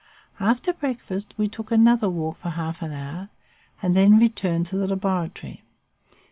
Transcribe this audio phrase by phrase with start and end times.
[0.39, 3.29] After breakfast, we took another walk for half an hour,
[3.83, 5.61] and then returned to the laboratory.